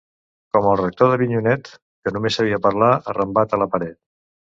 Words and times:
Com 0.55 0.69
el 0.69 0.77
rector 0.79 1.11
d'Avinyonet, 1.11 1.71
que 1.83 2.17
només 2.17 2.41
sabia 2.43 2.63
parlar 2.67 2.91
arrambat 3.15 3.55
a 3.61 3.65
la 3.65 3.73
paret. 3.79 4.05